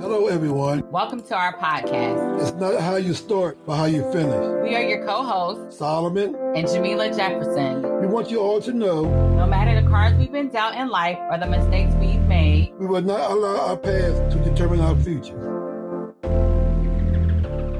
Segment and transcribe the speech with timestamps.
[0.00, 0.90] Hello, everyone.
[0.90, 2.42] Welcome to our podcast.
[2.42, 4.62] It's not how you start, but how you finish.
[4.62, 7.82] We are your co hosts, Solomon and Jamila Jefferson.
[8.00, 9.04] We want you all to know
[9.36, 12.86] no matter the cards we've been dealt in life or the mistakes we've made, we
[12.86, 15.54] will not allow our past to determine our future.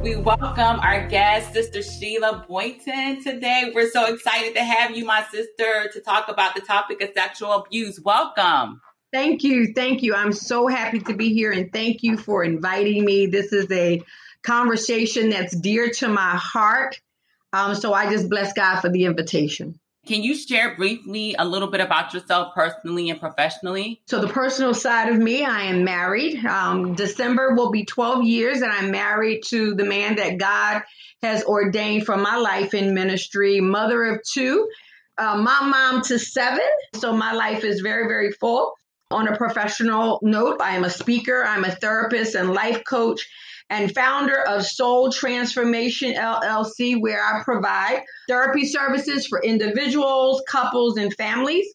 [0.03, 3.73] We welcome our guest, Sister Sheila Boynton, today.
[3.75, 7.53] We're so excited to have you, my sister, to talk about the topic of sexual
[7.53, 7.99] abuse.
[8.01, 8.83] Welcome.
[9.15, 9.73] Thank you.
[9.73, 10.13] Thank you.
[10.13, 13.27] I'm so happy to be here and thank you for inviting me.
[13.27, 14.03] This is a
[14.43, 17.01] conversation that's dear to my heart.
[17.53, 19.79] Um, so I just bless God for the invitation.
[20.05, 24.03] Can you share briefly a little bit about yourself personally and professionally?
[24.09, 26.45] So, the personal side of me, I am married.
[26.45, 30.83] Um, December will be 12 years, and I'm married to the man that God
[31.23, 34.69] has ordained for my life in ministry, mother of two,
[35.17, 36.67] uh, my mom to seven.
[36.97, 38.75] So, my life is very, very full.
[39.11, 43.29] On a professional note, I am a speaker, I'm a therapist and life coach
[43.71, 51.15] and founder of Soul Transformation LLC, where I provide therapy services for individuals, couples, and
[51.15, 51.67] families.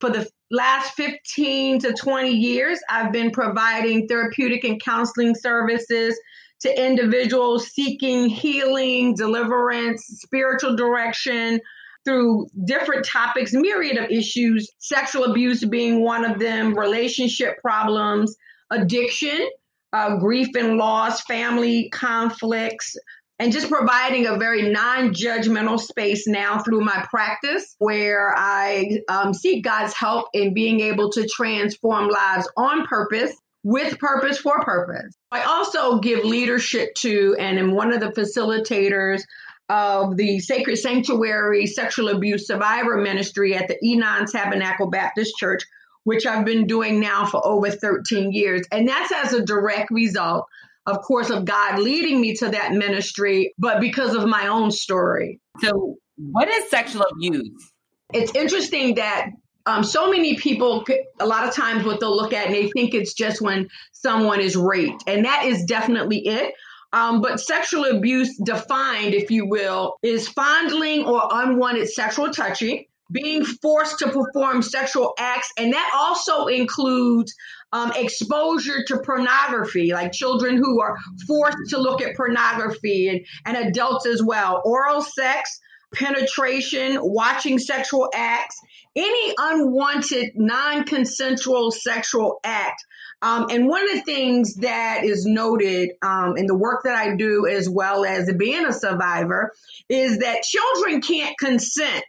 [0.00, 6.18] For the last 15 to 20 years, I've been providing therapeutic and counseling services
[6.60, 11.60] to individuals seeking healing, deliverance, spiritual direction
[12.04, 18.36] through different topics, myriad of issues, sexual abuse being one of them, relationship problems,
[18.70, 19.48] addiction,
[19.92, 22.96] uh, grief and loss, family conflicts,
[23.38, 29.64] and just providing a very non-judgmental space now through my practice where i um, seek
[29.64, 35.16] god's help in being able to transform lives on purpose with purpose for purpose.
[35.32, 39.22] I also give leadership to and am one of the facilitators
[39.68, 45.64] of the sacred sanctuary sexual abuse survivor ministry at the enon tabernacle baptist church
[46.04, 48.62] which I've been doing now for over 13 years.
[48.70, 50.46] And that's as a direct result,
[50.86, 55.40] of course, of God leading me to that ministry, but because of my own story.
[55.60, 57.72] So, what is sexual abuse?
[58.12, 59.30] It's interesting that
[59.66, 60.84] um, so many people,
[61.18, 64.40] a lot of times, what they'll look at and they think it's just when someone
[64.40, 65.04] is raped.
[65.06, 66.54] And that is definitely it.
[66.94, 73.44] Um, but sexual abuse, defined, if you will, is fondling or unwanted sexual touching being
[73.44, 77.34] forced to perform sexual acts, and that also includes
[77.72, 80.96] um, exposure to pornography, like children who are
[81.26, 84.62] forced to look at pornography and, and adults as well.
[84.64, 85.58] Oral sex,
[85.94, 88.60] penetration, watching sexual acts,
[88.96, 92.84] any unwanted, non consensual sexual act.
[93.22, 97.16] Um, and one of the things that is noted um, in the work that I
[97.16, 99.50] do, as well as being a survivor,
[99.88, 102.04] is that children can't consent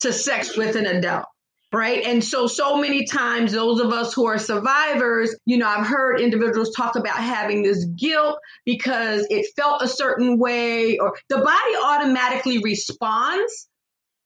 [0.00, 1.26] to sex with an adult.
[1.72, 2.04] Right.
[2.04, 6.20] And so, so many times, those of us who are survivors, you know, I've heard
[6.20, 11.76] individuals talk about having this guilt because it felt a certain way, or the body
[11.80, 13.68] automatically responds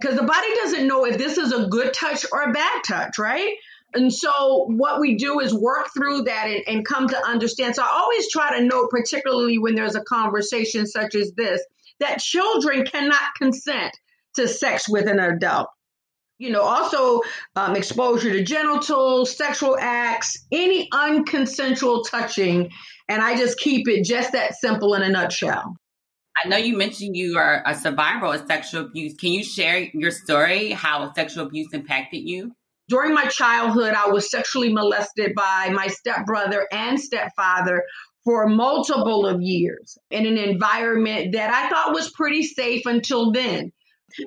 [0.01, 3.19] because the body doesn't know if this is a good touch or a bad touch,
[3.19, 3.57] right?
[3.93, 7.77] And so, what we do is work through that and, and come to understand.
[7.77, 11.63] So, I always try to note, particularly when there's a conversation such as this,
[12.01, 13.95] that children cannot consent
[14.37, 15.69] to sex with an adult.
[16.39, 17.21] You know, also
[17.55, 22.71] um, exposure to genital, sexual acts, any unconsensual touching.
[23.09, 25.77] And I just keep it just that simple in a nutshell.
[26.43, 29.15] I know you mentioned you are a survivor of sexual abuse.
[29.15, 32.53] Can you share your story, how sexual abuse impacted you?
[32.89, 37.85] During my childhood, I was sexually molested by my stepbrother and stepfather
[38.25, 43.73] for multiple of years in an environment that I thought was pretty safe until then.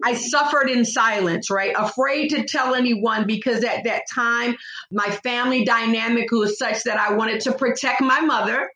[0.04, 1.74] I suffered in silence, right?
[1.78, 4.56] Afraid to tell anyone because at that time,
[4.92, 8.70] my family dynamic was such that I wanted to protect my mother.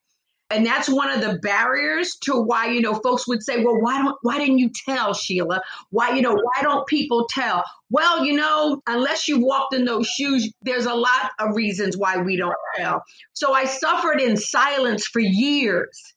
[0.49, 4.01] And that's one of the barriers to why, you know, folks would say, well, why
[4.01, 5.61] don't, why didn't you tell Sheila?
[5.91, 7.63] Why, you know, why don't people tell?
[7.89, 12.17] Well, you know, unless you walked in those shoes, there's a lot of reasons why
[12.17, 13.01] we don't tell.
[13.31, 16.14] So I suffered in silence for years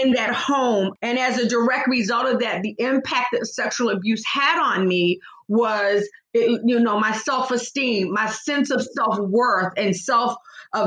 [0.00, 0.92] in that home.
[1.02, 5.20] And as a direct result of that, the impact that sexual abuse had on me
[5.48, 10.36] was, it, you know, my self esteem, my sense of self worth and self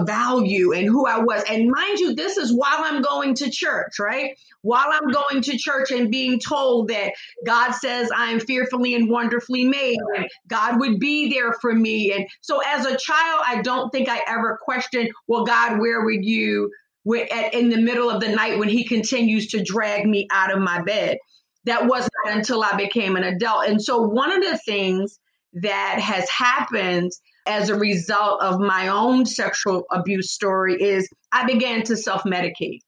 [0.05, 1.43] value and who I was.
[1.49, 4.37] And mind you, this is while I'm going to church, right?
[4.61, 7.13] While I'm going to church and being told that
[7.45, 12.11] God says I am fearfully and wonderfully made, and God would be there for me.
[12.13, 16.25] And so as a child, I don't think I ever questioned, well, God, where would
[16.25, 16.71] you
[17.05, 20.81] in the middle of the night when he continues to drag me out of my
[20.81, 21.17] bed.
[21.65, 23.67] That wasn't until I became an adult.
[23.67, 25.19] And so, one of the things
[25.53, 27.11] that has happened
[27.45, 32.79] as a result of my own sexual abuse story is I began to self medicate.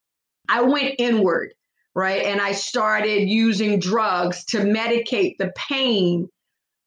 [0.49, 1.53] I went inward,
[1.95, 2.23] right?
[2.23, 6.27] And I started using drugs to medicate the pain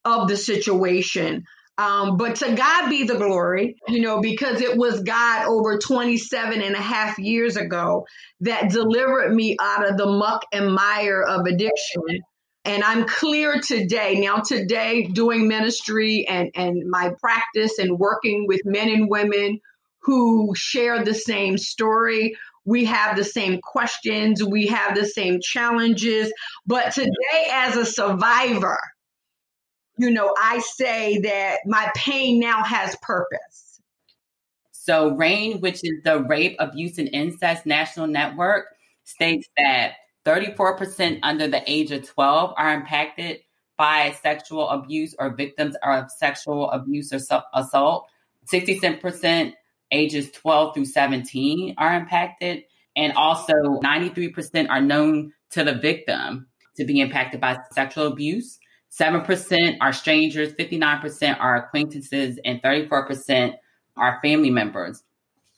[0.04, 1.44] of the situation.
[1.80, 6.60] Um, but to God be the glory, you know, because it was God over 27
[6.60, 8.06] and a half years ago
[8.40, 12.02] that delivered me out of the muck and mire of addiction.
[12.66, 14.20] And I'm clear today.
[14.20, 19.60] Now, today, doing ministry and, and my practice and working with men and women
[20.02, 22.36] who share the same story,
[22.66, 26.30] we have the same questions, we have the same challenges.
[26.66, 28.80] But today, as a survivor,
[30.00, 33.80] you know, I say that my pain now has purpose.
[34.70, 38.64] So, RAINN, which is the Rape, Abuse, and Incest National Network,
[39.04, 39.92] states that
[40.24, 43.40] 34% under the age of 12 are impacted
[43.76, 47.20] by sexual abuse or victims of sexual abuse or
[47.52, 48.08] assault.
[48.50, 49.52] 67%
[49.92, 52.62] ages 12 through 17 are impacted.
[52.96, 58.58] And also, 93% are known to the victim to be impacted by sexual abuse.
[58.90, 63.54] 7% are strangers, 59% are acquaintances, and 34%
[63.96, 65.02] are family members.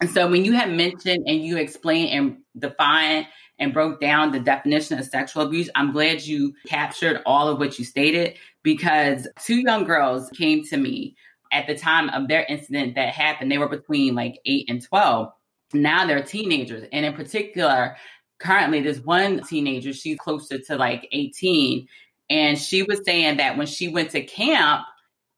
[0.00, 3.26] And so when you have mentioned and you explained and defined
[3.58, 7.78] and broke down the definition of sexual abuse, I'm glad you captured all of what
[7.78, 11.16] you stated because two young girls came to me
[11.52, 13.52] at the time of their incident that happened.
[13.52, 15.32] They were between like 8 and 12.
[15.74, 16.88] Now they're teenagers.
[16.92, 17.96] And in particular,
[18.40, 21.86] currently, there's one teenager, she's closer to like 18,
[22.30, 24.84] and she was saying that when she went to camp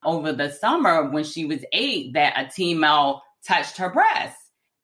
[0.04, 4.36] over the summer when she was eight, that a teen male touched her breast.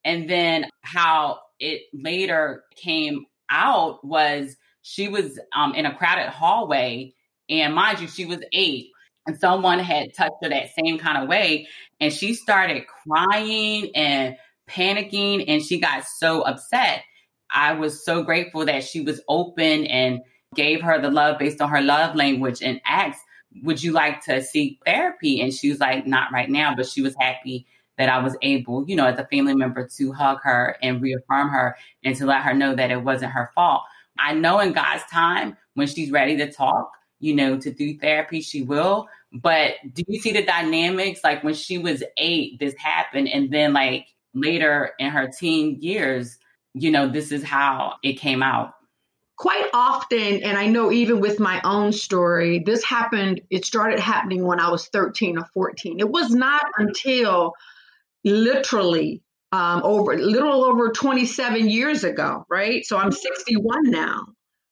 [0.05, 7.15] And then how it later came out was she was um, in a crowded hallway.
[7.49, 8.89] And mind you, she was eight.
[9.27, 11.69] And someone had touched her that same kind of way.
[12.01, 14.37] And she started crying and
[14.69, 15.45] panicking.
[15.49, 17.03] And she got so upset.
[17.53, 20.21] I was so grateful that she was open and
[20.55, 23.21] gave her the love based on her love language and asked,
[23.63, 25.41] Would you like to seek therapy?
[25.41, 27.67] And she was like, Not right now, but she was happy
[27.99, 31.51] that I was able, you know, as a family member to hug her and reaffirm
[31.51, 33.83] her and to let her know that it wasn't her fault.
[34.19, 38.41] I know in God's time, when she's ready to talk, you know, to do therapy,
[38.41, 39.09] she will.
[39.33, 41.21] But do you see the dynamics?
[41.23, 43.29] Like when she was eight, this happened.
[43.29, 46.39] And then, like, later in her teen years,
[46.75, 48.75] you know, this is how it came out
[49.41, 54.47] quite often, and I know even with my own story, this happened, it started happening
[54.47, 55.99] when I was 13 or 14.
[55.99, 57.55] It was not until
[58.23, 62.85] literally um, over little over 27 years ago, right?
[62.85, 64.27] So I'm 61 now,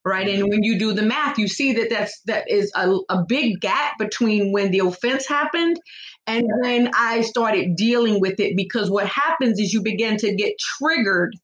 [0.05, 0.29] right?
[0.29, 3.63] And when you do the math, you see that that's that is a, a big
[3.63, 5.81] gap between when the offense happened
[6.27, 8.55] and when I started dealing with it.
[8.55, 11.35] Because what happens is you begin to get triggered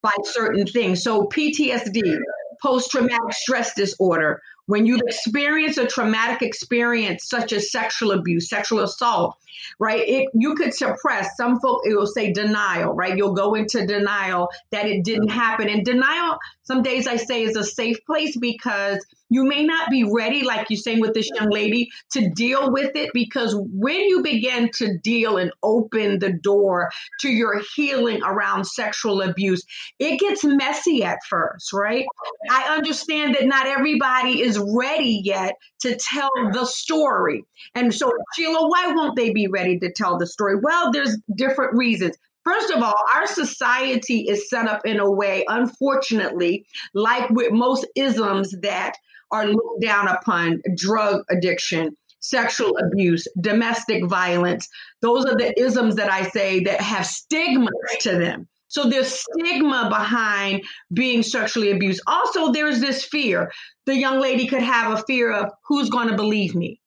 [0.00, 1.02] by certain things.
[1.02, 2.18] So PTSD,
[2.62, 8.80] post traumatic stress disorder, when you experience a traumatic experience such as sexual abuse, sexual
[8.80, 9.34] assault,
[9.78, 10.06] right?
[10.06, 11.36] It, you could suppress.
[11.38, 13.16] Some folk it will say denial, right?
[13.16, 15.70] You'll go into denial that it didn't happen.
[15.70, 20.04] And denial, some days I say, is a safe place because you may not be
[20.04, 23.10] ready, like you're saying with this young lady, to deal with it.
[23.12, 26.90] Because when you begin to deal and open the door
[27.20, 29.62] to your healing around sexual abuse,
[29.98, 32.04] it gets messy at first, right?
[32.50, 37.44] I understand that not everybody is ready yet to tell the story.
[37.74, 40.56] And so, Sheila, why won't they be ready to tell the story?
[40.62, 42.16] Well, there's different reasons.
[42.44, 47.86] First of all, our society is set up in a way, unfortunately, like with most
[47.94, 48.94] isms that
[49.30, 54.68] are looked down upon drug addiction, sexual abuse, domestic violence.
[55.02, 58.48] Those are the isms that I say that have stigmas to them.
[58.68, 62.02] So there's stigma behind being sexually abused.
[62.06, 63.50] Also, there's this fear.
[63.86, 66.80] The young lady could have a fear of who's going to believe me?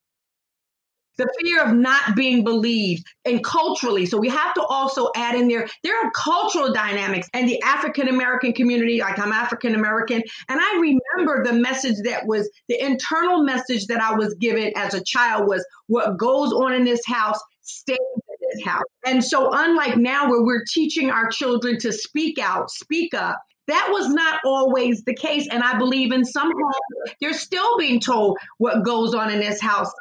[1.22, 4.08] The fear of not being believed and culturally.
[4.08, 8.08] So we have to also add in there, there are cultural dynamics and the African
[8.08, 10.24] American community, like I'm African American.
[10.50, 14.96] And I remember the message that was the internal message that I was given as
[14.96, 18.82] a child was what goes on in this house stays in this house.
[19.06, 23.90] And so, unlike now, where we're teaching our children to speak out, speak up, that
[23.92, 25.48] was not always the case.
[25.50, 29.62] And I believe in some homes, they're still being told what goes on in this
[29.62, 29.92] house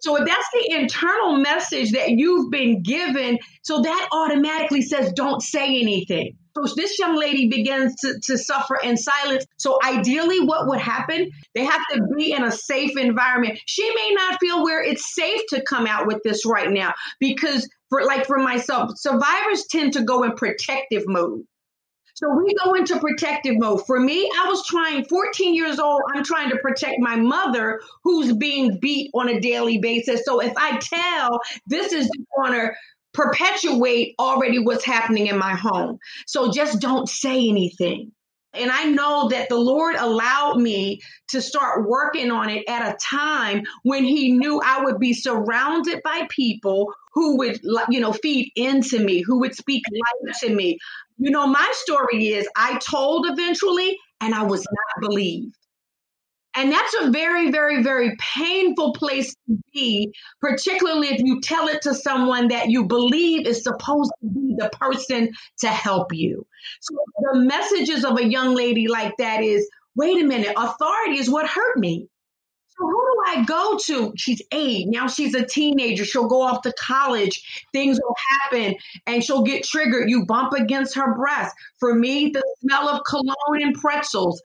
[0.00, 5.42] So if that's the internal message that you've been given, so that automatically says don't
[5.42, 6.36] say anything.
[6.56, 9.46] So this young lady begins to, to suffer in silence.
[9.56, 11.30] So ideally, what would happen?
[11.54, 13.58] They have to be in a safe environment.
[13.66, 17.68] She may not feel where it's safe to come out with this right now because
[17.88, 21.42] for like for myself, survivors tend to go in protective mode.
[22.20, 23.86] So we go into protective mode.
[23.86, 28.34] For me, I was trying 14 years old, I'm trying to protect my mother who's
[28.34, 30.22] being beat on a daily basis.
[30.26, 32.72] So if I tell this is going to
[33.14, 35.98] perpetuate already what's happening in my home.
[36.26, 38.12] So just don't say anything.
[38.52, 42.98] And I know that the Lord allowed me to start working on it at a
[42.98, 48.50] time when He knew I would be surrounded by people who would, you know, feed
[48.56, 50.78] into me, who would speak life to me.
[51.20, 55.54] You know, my story is I told eventually and I was not believed.
[56.56, 61.82] And that's a very, very, very painful place to be, particularly if you tell it
[61.82, 66.46] to someone that you believe is supposed to be the person to help you.
[66.80, 66.96] So
[67.32, 71.46] the messages of a young lady like that is wait a minute, authority is what
[71.46, 72.08] hurt me.
[72.80, 74.12] So who do I go to?
[74.16, 74.86] She's eight.
[74.88, 76.04] Now she's a teenager.
[76.04, 77.66] She'll go off to college.
[77.72, 80.08] Things will happen and she'll get triggered.
[80.08, 81.54] You bump against her breast.
[81.78, 84.42] For me, the smell of cologne and pretzels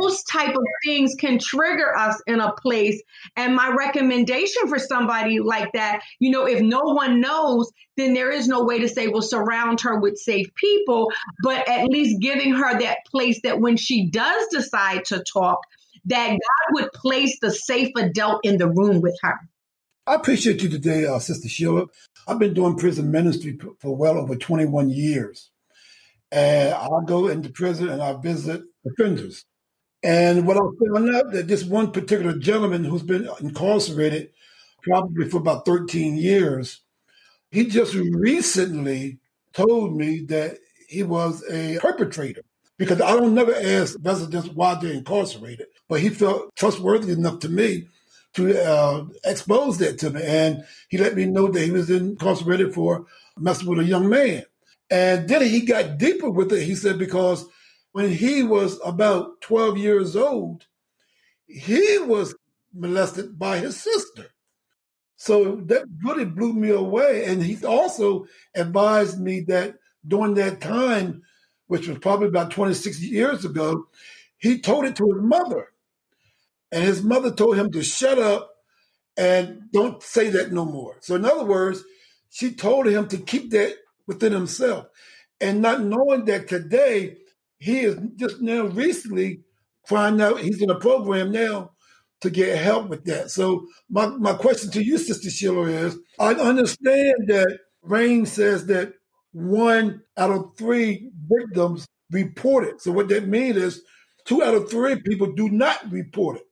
[0.00, 3.02] those type of things can trigger us in a place
[3.36, 8.30] and my recommendation for somebody like that you know if no one knows then there
[8.30, 11.10] is no way to say well surround her with safe people
[11.42, 15.60] but at least giving her that place that when she does decide to talk
[16.08, 19.38] that god would place the safe adult in the room with her
[20.08, 21.84] I appreciate you today, uh, Sister Sheila.
[22.26, 25.50] I've been doing prison ministry for well over 21 years.
[26.32, 29.44] And I go into prison and I visit offenders.
[30.02, 30.60] And what I
[30.94, 34.30] found out that this one particular gentleman who's been incarcerated
[34.82, 36.80] probably for about 13 years,
[37.50, 39.18] he just recently
[39.52, 40.56] told me that
[40.88, 42.42] he was a perpetrator.
[42.78, 47.48] Because I don't never ask residents why they're incarcerated, but he felt trustworthy enough to
[47.48, 47.88] me
[48.34, 50.22] to uh, expose that to me.
[50.22, 53.06] And he let me know that he was incarcerated for
[53.38, 54.44] messing with a young man.
[54.90, 56.62] And then he got deeper with it.
[56.62, 57.46] He said, because
[57.92, 60.66] when he was about 12 years old,
[61.46, 62.34] he was
[62.74, 64.26] molested by his sister.
[65.16, 67.24] So that really blew me away.
[67.24, 69.74] And he also advised me that
[70.06, 71.22] during that time,
[71.66, 73.88] which was probably about 26 years ago,
[74.38, 75.68] he told it to his mother.
[76.70, 78.50] And his mother told him to shut up
[79.16, 80.96] and don't say that no more.
[81.00, 81.82] So, in other words,
[82.30, 83.74] she told him to keep that
[84.06, 84.86] within himself.
[85.40, 87.16] And not knowing that today,
[87.58, 89.40] he is just now recently
[89.86, 91.72] finding out he's in a program now
[92.20, 93.30] to get help with that.
[93.30, 98.92] So my, my question to you, Sister Sheila, is I understand that RAINN says that
[99.32, 102.80] one out of three victims report it.
[102.80, 103.82] So what that means is
[104.24, 106.42] two out of three people do not report it.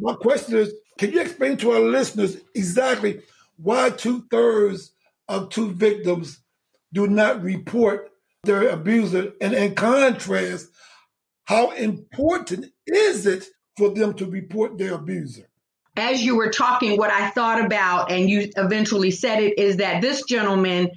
[0.00, 3.20] My question is, can you explain to our listeners exactly
[3.56, 4.92] why two thirds
[5.28, 6.40] of two victims
[6.92, 8.10] do not report
[8.44, 9.32] their abuser.
[9.40, 10.68] And in contrast,
[11.44, 15.48] how important is it for them to report their abuser?
[15.96, 20.00] As you were talking, what I thought about, and you eventually said it, is that
[20.00, 20.90] this gentleman,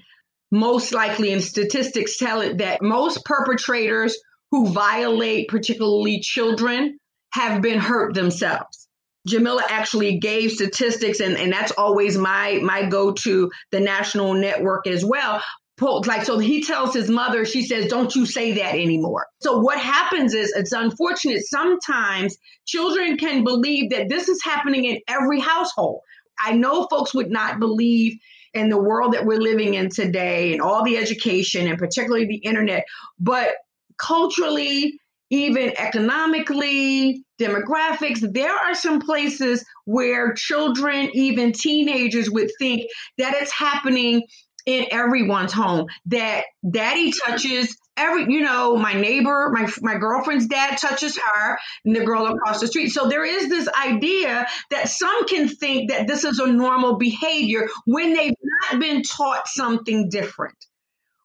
[0.51, 4.17] most likely, and statistics tell it that most perpetrators
[4.51, 6.99] who violate, particularly children,
[7.33, 8.80] have been hurt themselves.
[9.27, 14.87] Jamila actually gave statistics, and, and that's always my my go to the national network
[14.87, 15.41] as well.
[15.81, 19.25] Like so he tells his mother she says don't you say that anymore.
[19.41, 22.37] So what happens is it's unfortunate sometimes
[22.67, 26.01] children can believe that this is happening in every household.
[26.39, 28.19] I know folks would not believe
[28.53, 32.35] in the world that we're living in today and all the education and particularly the
[32.35, 32.83] internet
[33.19, 33.49] but
[33.97, 34.99] culturally
[35.31, 38.19] even economically demographics.
[38.21, 42.83] There are some places where children even teenagers would think
[43.17, 44.23] that it's happening
[44.67, 50.77] in everyone's home that daddy touches every you know my neighbor my my girlfriend's dad
[50.77, 52.89] touches her and the girl across the street.
[52.89, 57.67] So there is this idea that some can think that this is a normal behavior
[57.85, 60.55] when they've not been taught something different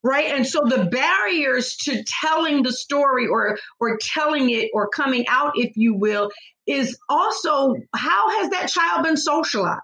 [0.07, 5.25] right and so the barriers to telling the story or or telling it or coming
[5.29, 6.31] out if you will
[6.67, 9.83] is also how has that child been socialized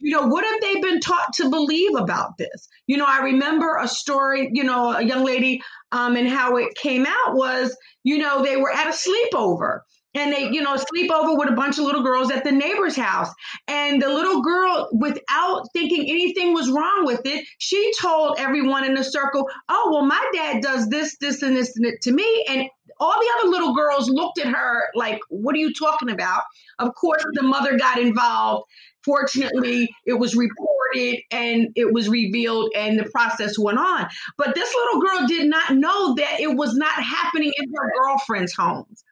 [0.00, 2.68] you know, what have they been taught to believe about this?
[2.86, 5.62] You know, I remember a story, you know, a young lady,
[5.92, 9.80] um, and how it came out was, you know, they were at a sleepover
[10.14, 12.96] and they, you know, sleep over with a bunch of little girls at the neighbor's
[12.96, 13.32] house.
[13.68, 18.94] And the little girl, without thinking anything was wrong with it, she told everyone in
[18.94, 22.44] the circle, "Oh, well, my dad does this, this, and this, and it to me."
[22.48, 26.42] And all the other little girls looked at her like, "What are you talking about?"
[26.78, 28.64] Of course, the mother got involved.
[29.04, 34.08] Fortunately, it was reported and it was revealed, and the process went on.
[34.36, 38.52] But this little girl did not know that it was not happening in her girlfriend's
[38.52, 39.04] homes.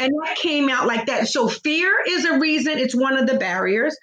[0.00, 1.28] And that came out like that.
[1.28, 3.96] So fear is a reason, it's one of the barriers.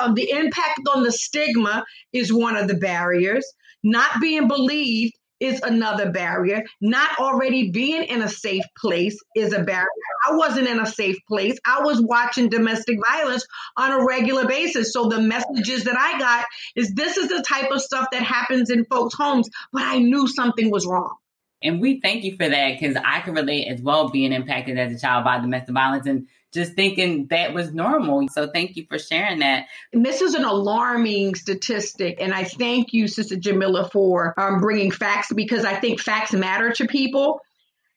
[0.00, 3.46] Um, the impact on the stigma is one of the barriers.
[3.84, 6.64] Not being believed is another barrier.
[6.80, 9.86] Not already being in a safe place is a barrier.
[10.26, 11.58] I wasn't in a safe place.
[11.66, 14.94] I was watching domestic violence on a regular basis.
[14.94, 18.70] So the messages that I got is this is the type of stuff that happens
[18.70, 21.16] in folks' homes, but I knew something was wrong.
[21.62, 24.92] And we thank you for that because I can relate as well being impacted as
[24.92, 28.26] a child by domestic violence and just thinking that was normal.
[28.28, 29.66] So thank you for sharing that.
[29.92, 32.18] And this is an alarming statistic.
[32.20, 36.72] And I thank you, Sister Jamila, for um, bringing facts because I think facts matter
[36.72, 37.40] to people.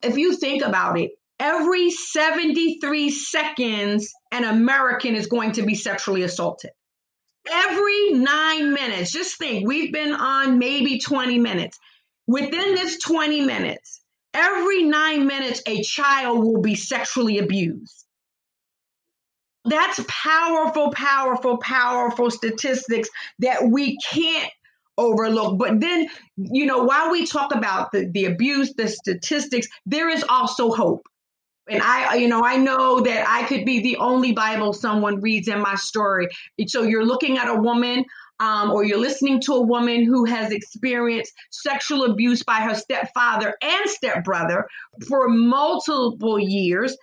[0.01, 6.23] If you think about it, every 73 seconds, an American is going to be sexually
[6.23, 6.71] assaulted.
[7.49, 11.79] Every nine minutes, just think, we've been on maybe 20 minutes.
[12.29, 14.01] Within this 20 minutes,
[14.35, 18.05] every nine minutes, a child will be sexually abused.
[19.65, 23.09] That's powerful, powerful, powerful statistics
[23.39, 24.51] that we can't
[24.95, 25.57] overlook.
[25.57, 26.07] But then,
[26.37, 31.07] you know, while we talk about the, the abuse, the statistics, there is also hope.
[31.67, 35.47] And I, you know, I know that I could be the only Bible someone reads
[35.47, 36.27] in my story.
[36.67, 38.05] So you're looking at a woman
[38.39, 43.53] um, or you're listening to a woman who has experienced sexual abuse by her stepfather
[43.61, 44.67] and stepbrother
[45.07, 46.97] for multiple years,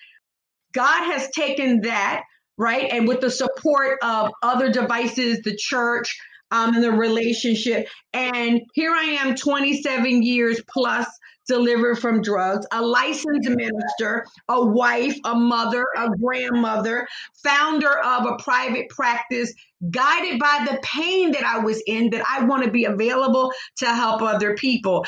[0.73, 2.23] God has taken that,
[2.57, 2.91] right?
[2.91, 6.19] And with the support of other devices, the church,
[6.51, 7.89] um, and the relationship.
[8.13, 11.07] And here I am, 27 years plus
[11.47, 17.07] delivered from drugs, a licensed minister, a wife, a mother, a grandmother,
[17.43, 19.53] founder of a private practice,
[19.91, 23.87] guided by the pain that I was in, that I want to be available to
[23.87, 25.07] help other people.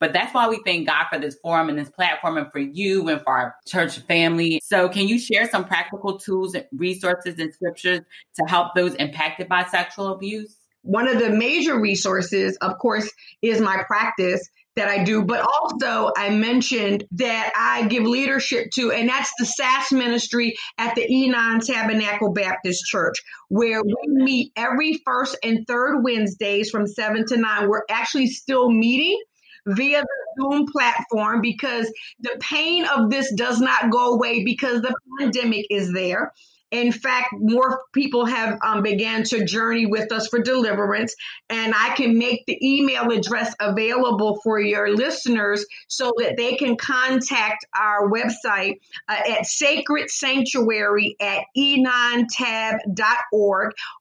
[0.00, 3.08] But that's why we thank God for this forum and this platform and for you
[3.08, 4.60] and for our church family.
[4.62, 9.48] So, can you share some practical tools, and resources, and scriptures to help those impacted
[9.48, 10.54] by sexual abuse?
[10.82, 16.10] One of the major resources, of course, is my practice that I do, but also
[16.16, 21.60] I mentioned that I give leadership to, and that's the SAS ministry at the Enon
[21.60, 23.16] Tabernacle Baptist Church,
[23.48, 27.68] where we meet every first and third Wednesdays from seven to nine.
[27.68, 29.20] We're actually still meeting
[29.66, 34.94] via the Zoom platform because the pain of this does not go away because the
[35.20, 36.32] pandemic is there.
[36.74, 41.14] In fact, more people have um, began to journey with us for deliverance,
[41.48, 46.76] and I can make the email address available for your listeners so that they can
[46.76, 52.82] contact our website uh, at Sacred Sanctuary at enontab.org.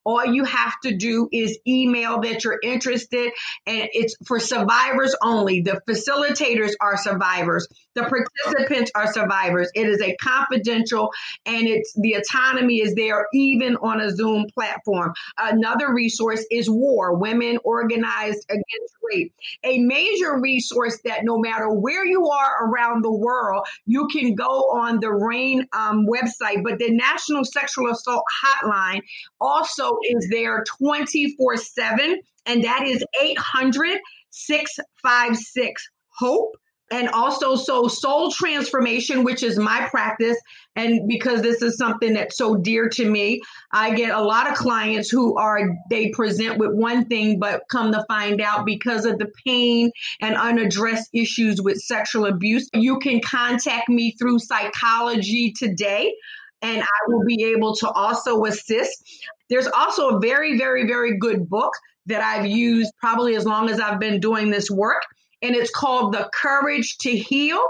[0.04, 3.34] All you have to do is email that you're interested,
[3.68, 5.62] and it's for survivors only.
[5.62, 7.68] The facilitators are survivors.
[7.96, 9.70] The participants are survivors.
[9.76, 11.12] It is a confidential,
[11.46, 15.14] and it's the autonomy is there even on a Zoom platform.
[15.38, 22.06] Another resource is WAR, Women Organized Against Rape, a major resource that no matter where
[22.06, 26.64] you are around the world, you can go on the RAINN um, website.
[26.64, 29.02] But the National Sexual Assault Hotline
[29.40, 34.00] also is there 24 7, and that is 800
[34.32, 36.56] 656 HOPE
[36.94, 40.38] and also so soul transformation which is my practice
[40.76, 44.56] and because this is something that's so dear to me i get a lot of
[44.56, 49.18] clients who are they present with one thing but come to find out because of
[49.18, 56.14] the pain and unaddressed issues with sexual abuse you can contact me through psychology today
[56.62, 59.04] and i will be able to also assist.
[59.50, 61.74] There's also a very very very good book
[62.06, 65.04] that i've used probably as long as i've been doing this work
[65.44, 67.62] and it's called The Courage to Heal.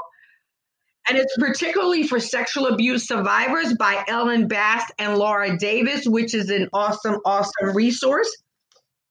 [1.10, 6.50] And it's particularly for sexual abuse survivors by Ellen Bass and Laura Davis, which is
[6.50, 8.34] an awesome, awesome resource.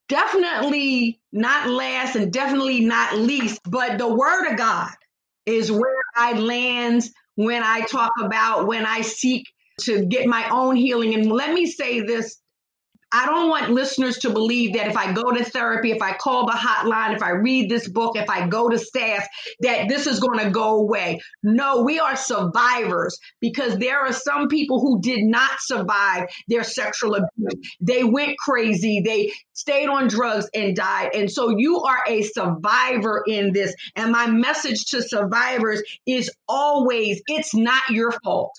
[0.09, 4.89] Definitely not last and definitely not least, but the Word of God
[5.45, 7.03] is where I land
[7.35, 9.45] when I talk about when I seek
[9.81, 11.13] to get my own healing.
[11.13, 12.39] And let me say this
[13.13, 16.47] I don't want listeners to believe that if I go to therapy, if I call
[16.47, 19.27] the hotline, if I read this book, if I go to staff,
[19.59, 21.19] that this is going to go away.
[21.43, 27.13] No, we are survivors because there are some people who did not survive their sexual
[27.13, 27.69] abuse.
[27.79, 31.11] They went crazy, they stayed on drugs and died.
[31.13, 33.75] And so you are a survivor in this.
[33.95, 38.53] And my message to survivors is always it's not your fault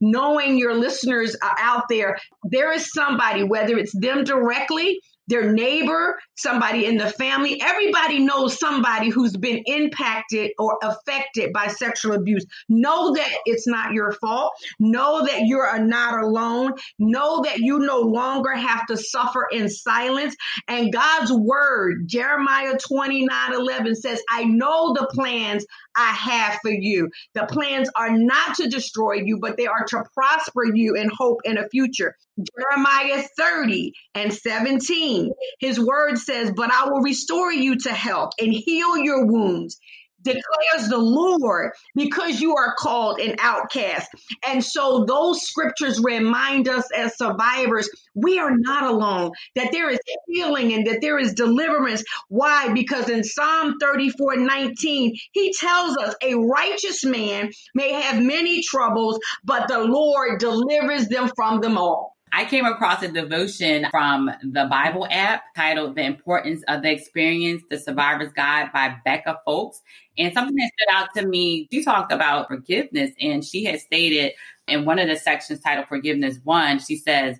[0.00, 6.18] knowing your listeners are out there, there is somebody, whether it's them directly their neighbor,
[6.36, 7.60] somebody in the family.
[7.62, 12.44] Everybody knows somebody who's been impacted or affected by sexual abuse.
[12.68, 14.52] Know that it's not your fault.
[14.80, 16.74] Know that you are not alone.
[16.98, 20.34] Know that you no longer have to suffer in silence.
[20.66, 25.64] And God's word, Jeremiah 29 11 says, I know the plans
[25.94, 27.10] I have for you.
[27.34, 31.40] The plans are not to destroy you, but they are to prosper you and hope
[31.44, 32.14] in a future.
[32.56, 35.17] Jeremiah 30 and 17,
[35.60, 39.78] his word says, But I will restore you to health and heal your wounds
[40.22, 44.08] declares the Lord, because you are called an outcast.
[44.46, 49.98] And so those scriptures remind us as survivors, we are not alone, that there is
[50.26, 52.02] healing and that there is deliverance.
[52.28, 52.72] Why?
[52.72, 59.18] Because in Psalm 34 19, he tells us a righteous man may have many troubles,
[59.44, 62.17] but the Lord delivers them from them all.
[62.32, 67.62] I came across a devotion from the Bible app titled The Importance of the Experience,
[67.70, 69.80] The Survivor's Guide by Becca Folks.
[70.16, 74.32] And something that stood out to me, she talked about forgiveness, and she had stated
[74.66, 77.38] in one of the sections titled Forgiveness One, she says,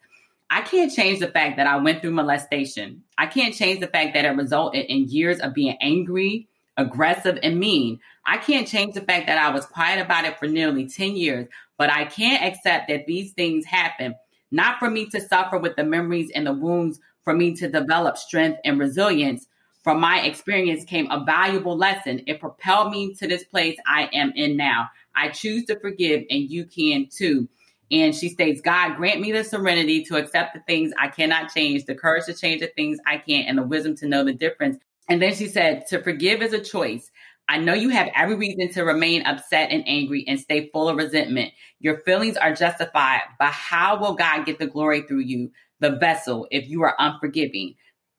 [0.51, 3.03] I can't change the fact that I went through molestation.
[3.18, 7.61] I can't change the fact that it resulted in years of being angry, aggressive, and
[7.61, 8.01] mean.
[8.24, 11.48] I can't change the fact that I was quiet about it for nearly 10 years,
[11.77, 14.14] but I can't accept that these things happen
[14.50, 18.16] not for me to suffer with the memories and the wounds, for me to develop
[18.16, 19.46] strength and resilience.
[19.84, 22.22] From my experience came a valuable lesson.
[22.26, 24.88] It propelled me to this place I am in now.
[25.14, 27.48] I choose to forgive, and you can too.
[27.90, 31.84] And she states, God, grant me the serenity to accept the things I cannot change,
[31.87, 34.78] the courage to change the things I can't, and the wisdom to know the difference.
[35.08, 37.11] And then she said, to forgive is a choice.
[37.48, 40.96] I know you have every reason to remain upset and angry and stay full of
[40.96, 41.52] resentment.
[41.80, 46.46] Your feelings are justified, but how will God get the glory through you, the vessel,
[46.50, 47.74] if you are unforgiving?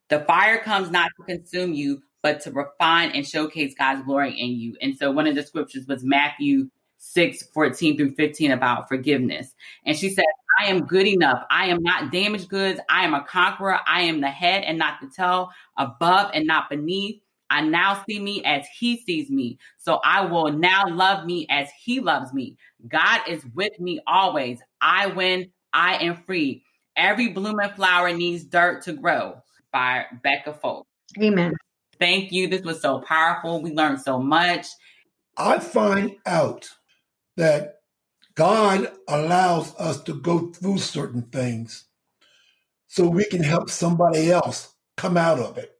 [0.08, 4.50] The fire comes not to consume you, but to refine and showcase God's glory in
[4.50, 4.76] you.
[4.82, 9.54] And so one of the scriptures was Matthew 6, 14 through 15 about forgiveness.
[9.86, 10.24] And she said,
[10.58, 11.44] I am good enough.
[11.50, 12.80] I am not damaged goods.
[12.90, 13.78] I am a conqueror.
[13.86, 17.20] I am the head and not the tail, above and not beneath.
[17.50, 19.58] I now see me as he sees me.
[19.76, 22.56] So I will now love me as he loves me.
[22.86, 24.60] God is with me always.
[24.80, 25.50] I win.
[25.72, 26.62] I am free.
[26.96, 30.86] Every blooming flower needs dirt to grow by Becca Folk.
[31.20, 31.52] Amen.
[31.98, 32.48] Thank you.
[32.48, 33.60] This was so powerful.
[33.62, 34.66] We learned so much.
[35.36, 36.68] I find out
[37.36, 37.80] that
[38.34, 41.84] God allows us to go through certain things
[42.86, 45.79] so we can help somebody else come out of it.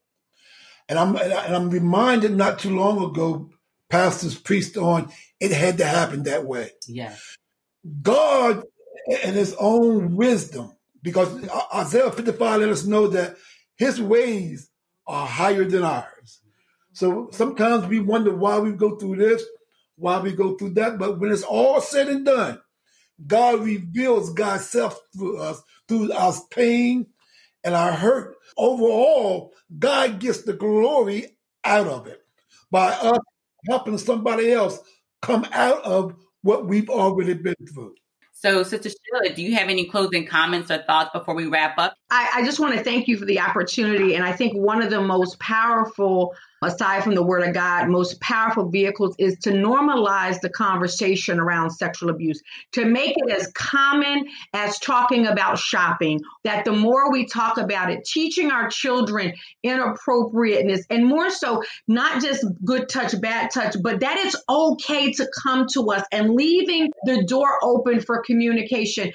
[0.91, 3.49] And I'm and I'm reminded not too long ago,
[3.89, 6.73] pastors preached on it had to happen that way.
[6.89, 7.37] Yes.
[8.03, 8.65] God
[9.25, 11.29] and his own wisdom, because
[11.75, 13.37] Isaiah 55 let us know that
[13.77, 14.69] his ways
[15.07, 16.41] are higher than ours.
[16.93, 19.45] So sometimes we wonder why we go through this,
[19.97, 20.99] why we go through that.
[20.99, 22.61] But when it's all said and done,
[23.25, 27.07] God reveals God's self through us, through our pain
[27.63, 32.21] and our hurt overall, God gets the glory out of it
[32.71, 33.19] by us
[33.69, 34.79] helping somebody else
[35.23, 37.95] come out of what we've already been through.
[38.33, 41.95] So, Sister Sheila, do you have any closing comments or thoughts before we wrap up?
[42.11, 44.15] I, I just want to thank you for the opportunity.
[44.15, 48.21] And I think one of the most powerful aside from the word of God, most
[48.21, 52.43] powerful vehicles is to normalize the conversation around sexual abuse,
[52.73, 57.91] to make it as common as talking about shopping, that the more we talk about
[57.91, 64.01] it, teaching our children inappropriateness, and more so, not just good touch, bad touch, but
[64.01, 69.13] that it's okay to come to us and leaving the door open for communication.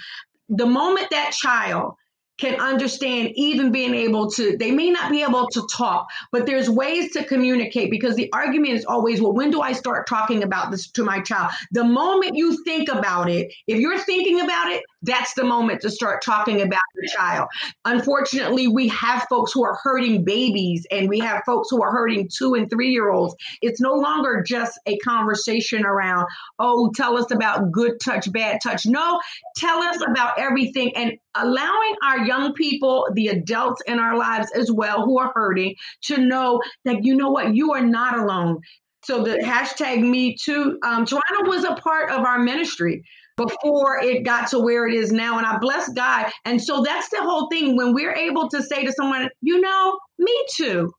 [0.49, 1.95] The moment that child
[2.38, 6.69] can understand even being able to they may not be able to talk but there's
[6.69, 10.71] ways to communicate because the argument is always well when do i start talking about
[10.71, 11.52] this to my child?
[11.71, 15.89] The moment you think about it if you're thinking about it that's the moment to
[15.89, 17.48] start talking about your child.
[17.86, 22.30] Unfortunately, we have folks who are hurting babies and we have folks who are hurting
[22.36, 23.36] two and three year olds.
[23.62, 26.28] It's no longer just a conversation around,
[26.60, 28.86] oh, tell us about good touch, bad touch.
[28.86, 29.20] No,
[29.56, 34.72] tell us about everything and allowing our young people, the adults in our lives as
[34.72, 38.60] well who are hurting, to know that you know what, you are not alone.
[39.04, 43.04] So the hashtag Me Too, um, Tarana was a part of our ministry
[43.38, 45.38] before it got to where it is now.
[45.38, 46.32] And I bless God.
[46.45, 47.76] And so that's the whole thing.
[47.76, 50.91] When we're able to say to someone, you know, me too.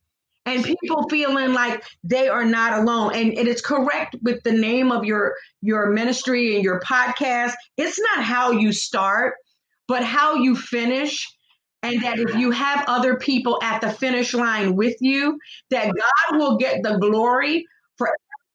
[0.44, 3.14] And people feeling like they are not alone.
[3.14, 7.55] And it is correct with the name of your your ministry and your podcast.
[7.77, 9.35] It's not how you start,
[9.88, 11.27] but how you finish
[11.83, 15.38] and that if you have other people at the finish line with you,
[15.70, 17.66] that God will get the glory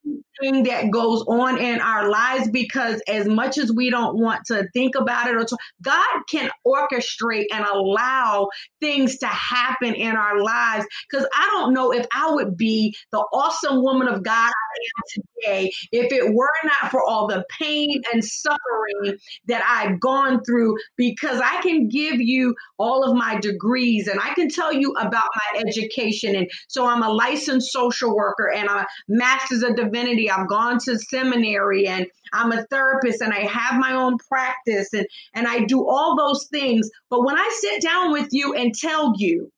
[0.04, 4.66] everything that goes on in our lives because as much as we don't want to
[4.72, 5.46] think about it or
[5.82, 8.48] God can orchestrate and allow
[8.80, 10.86] things to happen in our lives.
[11.10, 15.22] Because I don't know if I would be the awesome woman of God I am
[15.42, 20.76] today if it were not for all the pain and suffering that I've gone through
[20.96, 25.28] because I can give you all of my degrees and I can tell you about
[25.34, 26.34] my education.
[26.34, 30.98] And so I'm a licensed social worker and a master's of divinity I've gone to
[30.98, 35.86] seminary and I'm a therapist and I have my own practice and, and I do
[35.86, 36.90] all those things.
[37.10, 39.50] But when I sit down with you and tell you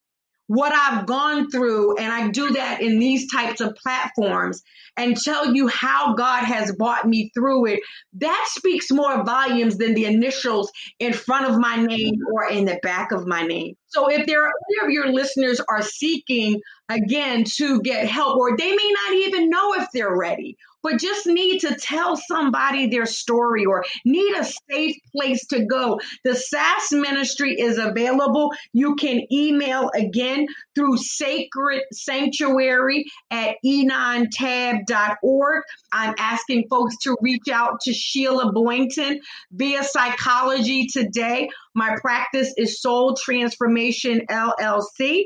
[0.47, 4.63] what I've gone through, and I do that in these types of platforms
[4.97, 7.81] and tell you how God has brought me through it,
[8.15, 12.79] that speaks more volumes than the initials in front of my name or in the
[12.83, 13.75] back of my name.
[13.87, 18.57] So if there are any of your listeners are seeking again to get help, or
[18.57, 23.07] they may not even know if they're ready, but just need to tell somebody their
[23.07, 25.99] story or need a safe place to go.
[26.25, 28.53] The SAS ministry is available.
[28.73, 35.63] You can email again through Sacred Sanctuary at enontab.org.
[35.91, 39.21] I'm asking folks to reach out to Sheila Boynton
[39.53, 41.49] via Psychology Today.
[41.75, 45.25] My practice is Soul Transformation LLC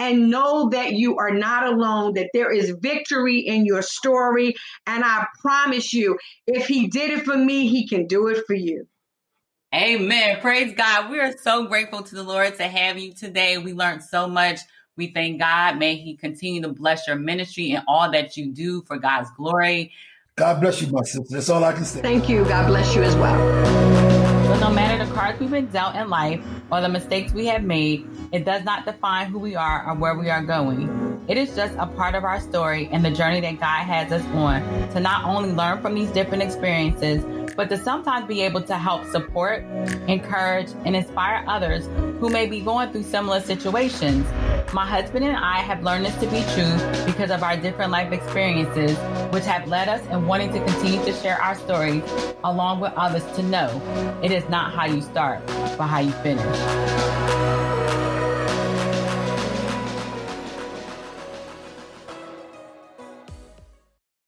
[0.00, 4.54] and know that you are not alone, that there is victory in your story.
[4.86, 8.54] And I promise you, if He did it for me, He can do it for
[8.54, 8.88] you.
[9.74, 10.40] Amen.
[10.40, 11.10] Praise God.
[11.10, 13.58] We are so grateful to the Lord to have you today.
[13.58, 14.60] We learned so much.
[14.96, 15.78] We thank God.
[15.78, 19.92] May He continue to bless your ministry and all that you do for God's glory.
[20.34, 21.26] God bless you, my sister.
[21.28, 22.00] That's all I can say.
[22.00, 22.42] Thank you.
[22.44, 23.99] God bless you as well.
[24.60, 28.06] No matter the cards we've been dealt in life or the mistakes we have made,
[28.30, 31.24] it does not define who we are or where we are going.
[31.28, 34.22] It is just a part of our story and the journey that God has us
[34.34, 37.24] on to not only learn from these different experiences,
[37.56, 39.64] but to sometimes be able to help support,
[40.08, 41.88] encourage, and inspire others
[42.20, 44.26] who may be going through similar situations.
[44.72, 48.12] My husband and I have learned this to be true because of our different life
[48.12, 48.96] experiences,
[49.32, 52.02] which have led us in wanting to continue to share our stories
[52.44, 53.68] along with others to know
[54.22, 55.44] it is not how you start,
[55.76, 57.69] but how you finish.